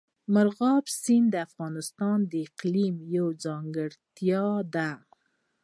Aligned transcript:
مورغاب 0.33 0.85
سیند 1.01 1.27
د 1.33 1.35
افغانستان 1.47 2.17
د 2.31 2.33
اقلیم 2.47 2.95
یوه 3.15 3.33
ځانګړتیا 3.45 4.45
ده. 4.75 4.91